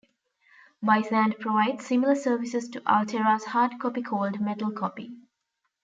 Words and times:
BaySand 0.83 1.39
provides 1.39 1.85
similar 1.85 2.15
service 2.15 2.67
to 2.69 2.81
Altera's 2.91 3.43
HardCopy 3.43 4.03
called 4.03 4.39
MetalCopy. 4.39 5.11